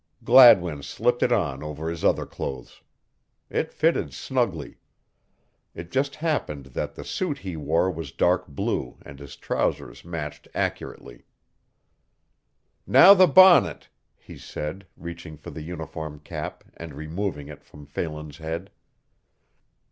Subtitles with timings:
[0.23, 2.81] Gladwin slipped it on over his other clothes.
[3.51, 4.79] It fitted snugly.
[5.75, 10.47] It just happened that the suit he wore was dark blue and his trousers matched
[10.55, 11.27] accurately.
[12.87, 18.37] "Now the bonnet," he said, reaching for the uniform cap and removing it from Phelan's
[18.37, 18.71] head.